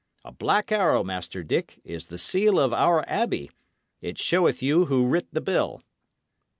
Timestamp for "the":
2.07-2.17, 5.31-5.41